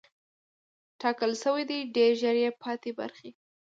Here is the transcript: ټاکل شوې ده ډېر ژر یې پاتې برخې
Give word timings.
ټاکل 1.01 1.31
شوې 1.41 1.63
ده 1.69 1.77
ډېر 1.95 2.11
ژر 2.21 2.35
یې 2.43 2.49
پاتې 2.61 2.91
برخې 2.99 3.29